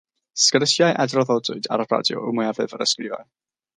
Sgyrsiau 0.43 0.95
a 1.03 1.05
draddodwyd 1.11 1.69
ar 1.77 1.83
y 1.83 1.87
radio 1.91 2.25
yw 2.25 2.35
mwyafrif 2.39 2.75
yr 2.79 2.85
ysgrifau. 2.87 3.23